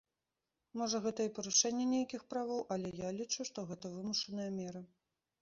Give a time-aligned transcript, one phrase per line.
[0.81, 4.81] Можа, гэта і парушэнне нейкіх правоў, але я лічу, што гэта вымушаная мера.